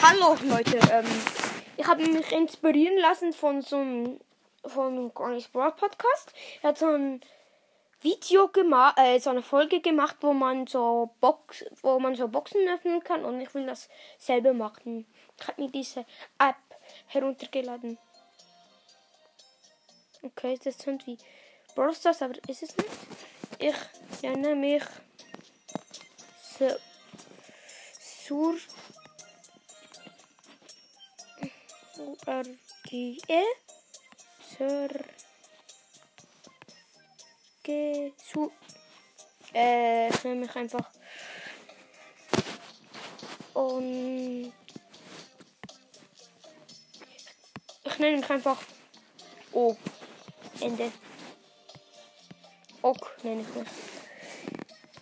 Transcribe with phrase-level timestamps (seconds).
[0.00, 1.06] Hallo Leute, ähm,
[1.76, 4.20] ich habe mich inspirieren lassen von so einem
[4.64, 6.32] von Granny's Brawl Podcast.
[6.62, 7.20] Er hat so ein
[8.00, 12.68] Video gemacht, äh, so eine Folge gemacht, wo man so Box, wo man so Boxen
[12.68, 15.04] öffnen kann und ich will das selber machen.
[15.40, 16.06] Ich habe mir diese
[16.38, 16.56] App
[17.06, 17.98] heruntergeladen.
[20.22, 21.18] Okay, das klingt wie
[21.74, 22.88] Brawl Stars, aber ist es nicht.
[23.58, 24.84] Ich nenne mich
[28.28, 28.56] Sur
[32.08, 33.44] URGE
[34.40, 34.88] Sir
[37.62, 38.50] Ge Su
[39.52, 40.88] äh, nenne mich einfach
[43.52, 44.52] und
[47.84, 48.62] ich nenne mich einfach
[49.52, 49.76] O
[50.60, 50.90] Ende.
[52.80, 53.68] Ok nenne ich mich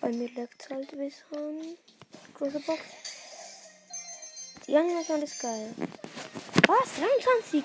[0.00, 1.76] bei mir leckt halt bis an
[2.34, 3.01] große Box
[4.72, 5.74] die Animation ist geil
[6.66, 7.62] was 23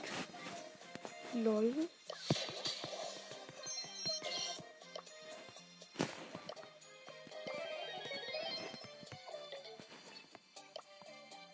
[1.35, 1.73] lol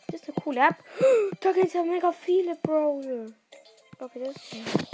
[0.07, 0.75] Das ist eine coole App.
[1.41, 3.31] Da gibt es ja mega viele Brawler.
[3.99, 4.87] Okay, das ist gut.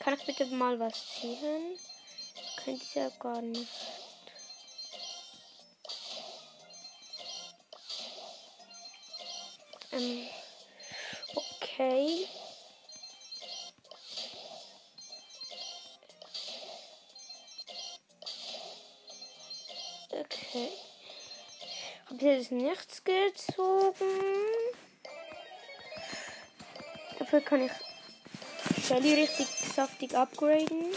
[0.00, 1.76] Kann ich bitte mal was ziehen?
[2.64, 3.99] Könnte ich ja gar nicht.
[10.00, 10.26] Ähm,
[11.34, 12.26] okay.
[20.10, 20.68] Okay.
[22.06, 23.94] Hab jetzt nichts gezogen.
[27.18, 27.72] Dafür kann ich
[28.86, 30.92] Shelly richtig saftig upgraden.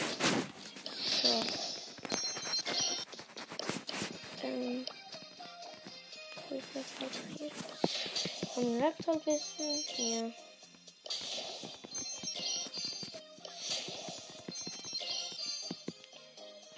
[1.21, 1.43] So.
[4.41, 4.85] Dann.
[6.49, 6.61] Wo?
[8.53, 9.83] Vom Laptop wissen?
[9.97, 10.31] Ja.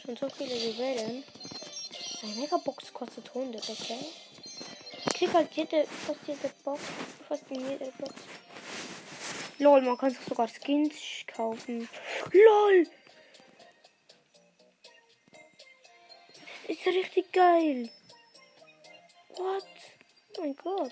[0.05, 1.23] Schon so viele Juwelen.
[2.23, 4.05] Eine Megabox kostet 100, okay?
[5.05, 6.81] Ich krieg halt jede, fast jede Box,
[7.27, 8.13] fast in jeder Box.
[9.59, 10.95] Lol, man kann sich sogar Skins
[11.27, 11.89] kaufen.
[12.31, 12.87] LOL!
[16.67, 17.89] Das ist richtig geil.
[19.35, 19.65] What?
[20.37, 20.91] Oh mein Gott.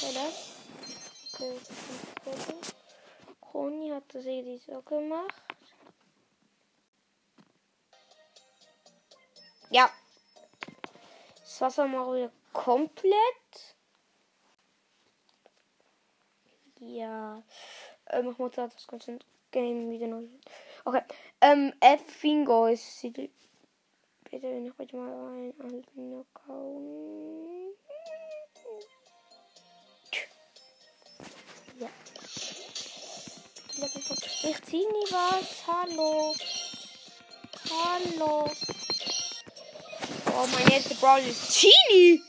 [0.00, 0.54] Das?
[1.34, 1.56] Okay.
[3.40, 5.34] Conny hat das irgendwie so gemacht.
[9.68, 9.90] Ja.
[11.40, 13.76] Das Wasser mal wieder komplett.
[16.78, 17.42] Ja.
[18.08, 19.18] Ähm, ich muss das ganze
[19.50, 20.24] Game wieder neu.
[20.86, 21.02] Okay.
[21.42, 23.02] Ähm, F Fingo ist.
[23.02, 23.30] Bitte,
[24.30, 27.76] wenn ich heute mal einen alten Account.
[33.82, 35.66] Ich zieh nie was.
[35.66, 36.34] Hallo.
[37.70, 38.50] Hallo.
[40.26, 42.22] Oh, mein erster Brawl ist Chini.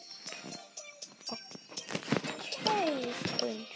[2.64, 3.68] Okay.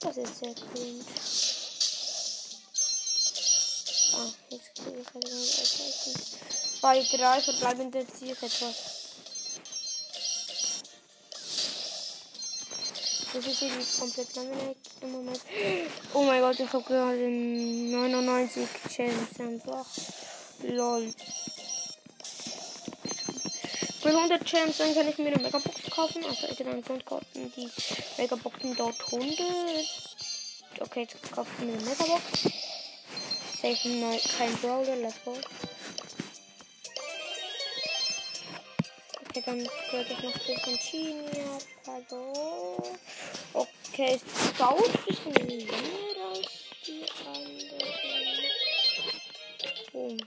[0.00, 1.04] Das ist sehr cringe.
[4.12, 6.80] Ah, jetzt kriege ich halt etwas.
[6.80, 8.99] Bei drei verbleibende ziehe ich etwas.
[13.32, 15.40] Das ist irgendwie komplett langweilig im Moment.
[16.14, 19.86] Oh mein Gott, ich habe gerade 99 Gems einfach.
[20.62, 21.14] Lol.
[24.02, 26.24] Für 100 Gems dann kann ich mir eine Megabox kaufen.
[26.24, 27.70] Also in den Grundkarten die
[28.18, 29.38] Megaboxen dort 100.
[30.80, 32.22] Okay, jetzt kaufe ich mir eine Megabox.
[33.62, 35.36] Safe neu, kein Brawler, let's go.
[39.30, 41.62] Okay, dann gehört ich noch ein bisschen Chini ab.
[41.86, 42.82] Hallo.
[43.52, 46.50] Okay, es dauert ein bisschen länger als
[46.84, 47.78] die anderen.
[49.92, 50.18] Boom.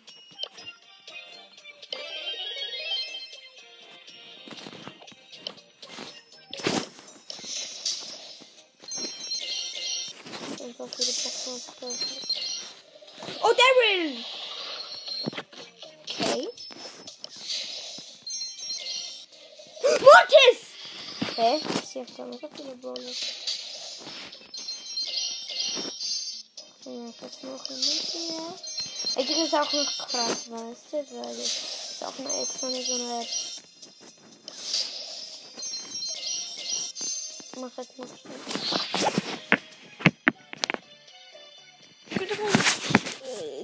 [10.78, 12.22] Boxen aufgeöffnet.
[13.42, 14.33] Oh, Daryl!
[20.14, 20.60] Mortis!
[21.36, 21.60] Hä?
[21.88, 23.16] Sie hat da mega viele Brawler.
[26.86, 28.54] Ja, das noch ein bisschen, ja.
[29.16, 30.98] Ey, das ist auch noch krass, weißt du?
[31.16, 31.48] Weil das
[31.92, 33.30] ist auch eine extra so eine App.
[37.52, 38.40] Ich mach jetzt noch schnell.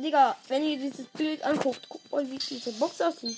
[0.02, 3.38] Digga, wenn ihr dieses Bild anguckt, guckt mal, wie diese Box aussieht.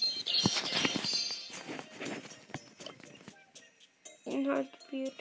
[4.52, 5.14] Inhalt wird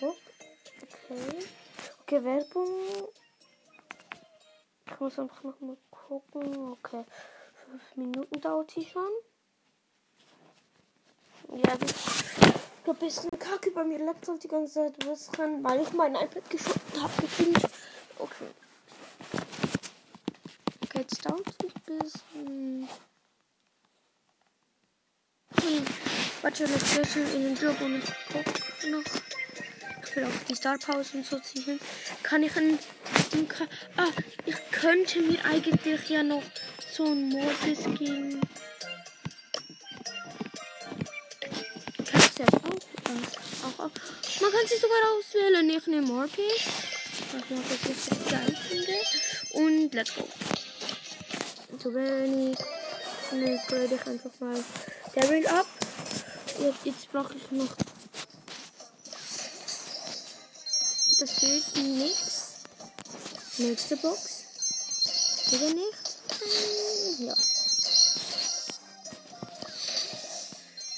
[0.00, 1.46] Okay.
[2.02, 2.68] Okay, Werbung.
[4.86, 6.72] Ich muss einfach noch mal gucken.
[6.72, 7.04] Okay.
[7.64, 9.10] Fünf Minuten dauert sie schon.
[11.56, 15.92] Ja, das ist ein kacke bei mir Laptop die ganze Zeit was kann, weil ich
[15.92, 17.12] mein iPad geschoben habe.
[18.18, 18.46] Okay.
[20.84, 22.88] Okay, jetzt dauert es ein bisschen.
[26.46, 28.46] Warte, jetzt bisschen in den Job und ich guck
[28.88, 29.02] noch.
[30.04, 31.80] Ich will auch die Starpause und so ziehen.
[32.22, 32.78] Kann ich ein.
[33.96, 34.06] Ah,
[34.44, 36.44] ich könnte mir eigentlich ja noch
[36.92, 38.40] so ein Mortis geben.
[42.12, 44.40] Kannst du ja auch, auch, auch.
[44.40, 45.68] Man kann sich sogar auswählen.
[45.68, 46.62] Ich nehme Mortis.
[47.32, 47.42] Was
[47.74, 48.92] ich jetzt geil finde.
[49.50, 50.28] Und let's go.
[51.82, 52.56] So wenig.
[53.32, 54.64] Und dann ich einfach mal
[55.12, 55.75] Daryl ab.
[56.58, 57.74] Jetzt, jetzt brauche ich noch.
[61.18, 62.46] Das fehlt nichts.
[63.58, 64.20] Nächste Box.
[65.50, 67.20] Wieder nicht.
[67.20, 67.34] Ja.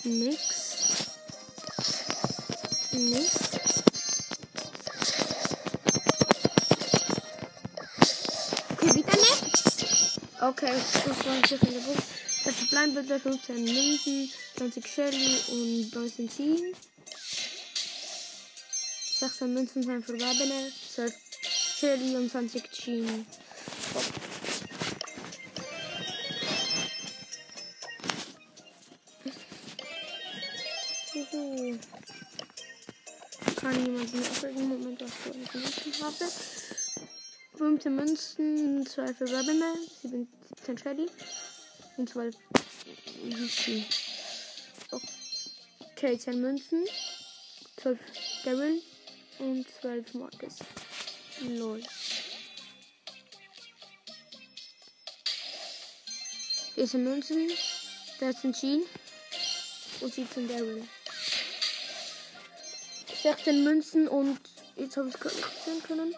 [0.04, 0.38] Nix.
[2.92, 3.34] Nix.
[8.72, 9.42] Okay, wieder nicht.
[10.40, 10.72] Okay,
[11.04, 12.02] das war hier in der Box.
[12.44, 16.74] Das bleiben bitte 15 Münzen, 20 Shelly und 19 Jean.
[19.20, 21.14] 16 Münzen sind verwerbene, 12
[21.78, 23.24] Shelly und 20 Jean.
[31.14, 31.78] Juhu.
[33.60, 36.32] Kann jemand mir im Moment was für Münzen habe?
[37.56, 41.06] 15 Münzen, 2 verwerbene, 17 Shelly
[41.96, 42.34] und 12
[43.22, 43.86] Lucy.
[46.00, 46.84] Okay, 10 Münzen,
[47.78, 47.98] 12
[48.44, 48.80] Daryl
[49.40, 50.58] und 12 Mortis.
[51.40, 51.82] Lol.
[56.76, 57.50] Diese Münzen,
[58.20, 58.82] 13 Jean
[60.00, 60.86] und 17 Daryl.
[63.20, 64.38] 16 Münzen und
[64.76, 66.14] jetzt habe ich gerade nicht sehen können.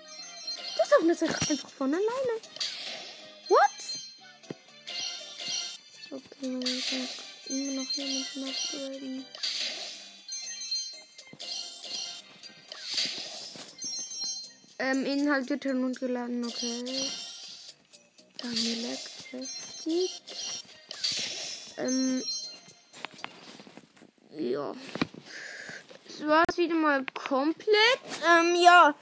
[0.77, 2.41] Das öffnet sich einfach von alleine.
[3.49, 3.61] What?
[6.11, 7.09] Okay, ich kann
[7.49, 9.27] immer noch jemanden upgraden.
[14.83, 17.11] Ähm, Inhalt wird heruntergeladen, okay.
[18.39, 20.11] Dann Elektrik.
[21.77, 22.23] Ähm,
[24.39, 24.73] ja.
[26.07, 27.69] Das war's wieder mal komplett.
[28.27, 28.95] Ähm, ja.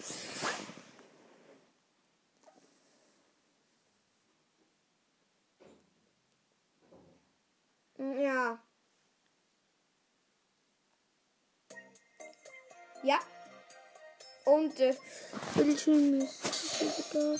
[7.98, 8.58] Ja.
[13.04, 13.20] Ja.
[14.48, 14.94] Und äh,
[15.54, 17.38] Bildschirm ist wieder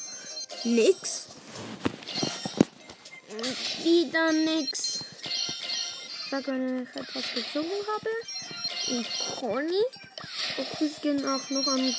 [0.65, 1.29] nix.
[3.31, 5.05] Und wieder nix.
[5.25, 8.11] Ich sag, wenn ich etwas gezogen habe.
[8.89, 9.07] Und
[9.41, 9.83] Conny.
[10.59, 11.97] Und wir gehen auch noch an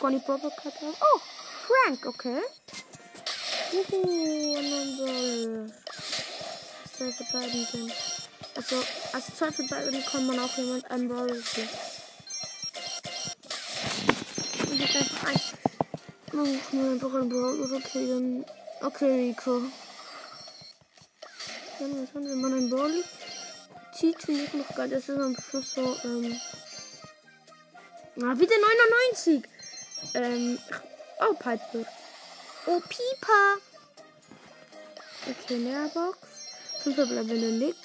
[0.00, 1.20] Conny Cut Oh,
[1.68, 2.40] Frank, okay.
[3.72, 5.72] Juhu, ein Ball.
[6.96, 7.92] Zwei verbleiben sind.
[8.56, 11.68] Also, als zwei verbleiben kann man auch jemand einen Ball ziehen.
[14.98, 15.40] Ein.
[16.32, 17.32] Muss nur einfach ein.
[17.72, 18.44] Okay, dann.
[18.80, 19.62] Okay, Rico.
[21.78, 22.34] Dann, was haben wir?
[22.34, 23.04] Man einen Ball
[23.94, 24.88] zieht, finde ich noch geil.
[24.88, 26.40] Das ist am Schluss so, ähm.
[28.16, 28.56] Ah, wieder
[29.16, 29.44] 99.
[30.14, 30.58] Ähm.
[31.20, 31.84] Oh, Piper.
[32.66, 33.58] Oh, Pieper.
[35.30, 36.18] Okay, Leerbox.
[36.82, 37.78] 5 verbleibende nix.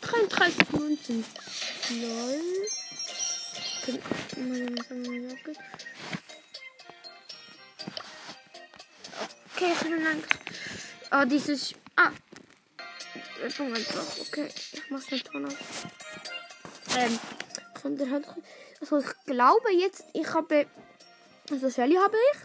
[0.00, 1.24] 33 Münzen.
[1.90, 2.79] Lol.
[9.54, 10.24] Okay, vielen Dank.
[11.12, 11.74] Oh, dieses.
[11.96, 12.10] Ah.
[13.42, 14.18] Rettung einfach.
[14.20, 15.86] Okay, ich mach den Ton auf.
[16.96, 17.18] Ähm.
[17.80, 18.26] Von der Hand.
[18.80, 20.66] Also, ich glaube jetzt, ich habe.
[21.50, 22.38] Also, Shelly habe ich.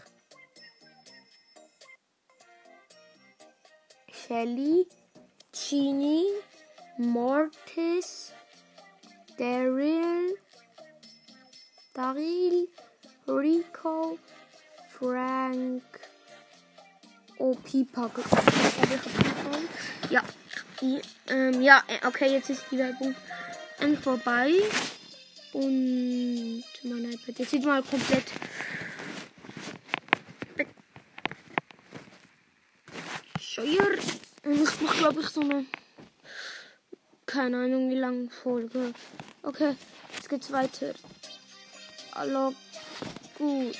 [4.26, 4.88] Shelly,
[5.52, 6.26] Genie,
[6.98, 8.32] Mortis,
[9.38, 10.36] Daryl,
[11.96, 12.68] Daryl,
[13.26, 14.18] Rico,
[14.98, 15.82] Frank.
[17.38, 17.56] Oh,
[20.10, 20.22] Ja.
[20.82, 23.16] Die, ähm, ja, äh, okay, jetzt ist die Werbung
[24.02, 24.52] vorbei.
[25.54, 27.38] Und mein iPad.
[27.38, 28.26] Jetzt sieht mal komplett
[33.32, 34.00] bescheuert.
[34.44, 35.64] Und ich mache, glaube ich, so eine.
[37.24, 38.92] Keine Ahnung, wie lange Folge.
[39.42, 39.76] Okay,
[40.14, 40.92] jetzt geht's weiter.
[42.18, 42.54] Hallo.
[43.36, 43.76] Gut.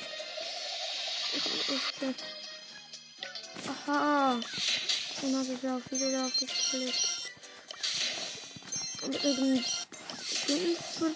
[3.66, 4.38] Aha.
[5.22, 7.32] Dann habe ich auch wieder drauf geklickt.
[9.04, 9.64] Irgendwie
[10.76, 11.14] für,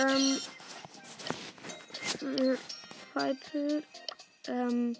[0.00, 0.40] ähm,
[3.14, 3.82] Piper,
[4.48, 4.96] ähm,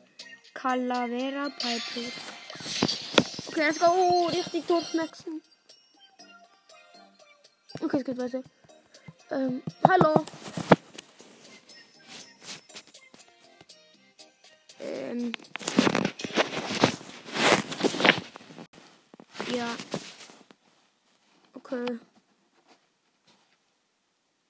[0.55, 2.11] Calavera Piper.
[3.49, 4.29] Okay, let's go.
[4.29, 5.43] Richtig durchmaxen.
[7.83, 8.43] Okay, es geht weiter.
[9.31, 10.25] Ähm, hallo.
[19.55, 19.77] Ja.
[21.55, 21.99] Okay.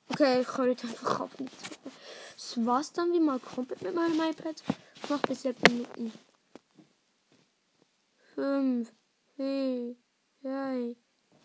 [0.09, 4.63] Okay, ich kann jetzt einfach auf Das war's dann wie mal komplett mit meinem iPad.
[5.03, 6.13] Ich mach bis jetzt Minuten.
[8.35, 8.93] 5,
[9.37, 9.97] 4,
[10.43, 10.97] 3,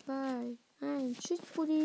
[0.04, 1.18] 2, 1.
[1.18, 1.84] Tschüss, Brudi.